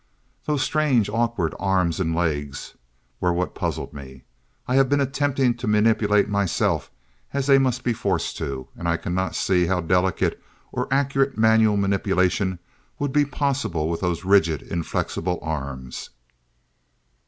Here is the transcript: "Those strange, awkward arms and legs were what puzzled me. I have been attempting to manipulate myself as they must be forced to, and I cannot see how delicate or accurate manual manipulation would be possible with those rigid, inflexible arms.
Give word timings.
"Those 0.45 0.63
strange, 0.63 1.09
awkward 1.09 1.53
arms 1.59 1.99
and 1.99 2.15
legs 2.15 2.73
were 3.19 3.31
what 3.31 3.53
puzzled 3.53 3.93
me. 3.93 4.23
I 4.67 4.73
have 4.73 4.89
been 4.89 4.99
attempting 4.99 5.53
to 5.57 5.67
manipulate 5.67 6.27
myself 6.27 6.89
as 7.33 7.45
they 7.45 7.59
must 7.59 7.83
be 7.83 7.93
forced 7.93 8.35
to, 8.37 8.67
and 8.75 8.87
I 8.87 8.97
cannot 8.97 9.35
see 9.35 9.67
how 9.67 9.79
delicate 9.79 10.41
or 10.71 10.87
accurate 10.91 11.37
manual 11.37 11.77
manipulation 11.77 12.57
would 12.97 13.13
be 13.13 13.25
possible 13.25 13.91
with 13.91 14.01
those 14.01 14.25
rigid, 14.25 14.63
inflexible 14.63 15.37
arms. 15.43 16.09